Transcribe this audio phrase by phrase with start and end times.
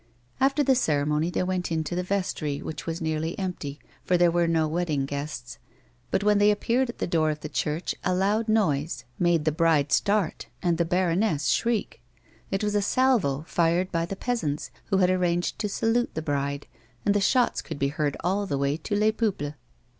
[0.39, 4.47] After the ceremony they went into the vestiy, which was nearly empty, for there were
[4.47, 5.59] no wedding guests;
[6.09, 9.51] but when they appeared at the door of the church a loud noise made the
[9.51, 12.01] bride start and the baroness shriek;
[12.49, 16.65] it was a salvo fired by the peasants, who had arranged to salute the bride,
[17.05, 19.53] and the shots could be heard all the way to Les Peuples.